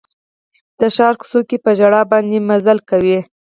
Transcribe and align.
د 0.79 0.81
ښار 0.95 1.13
کوڅو 1.19 1.39
کې 1.49 1.57
په 1.63 1.71
ژړا 1.79 2.01
باندې 2.11 2.45
مزلې 2.49 2.83
کوي 2.89 3.17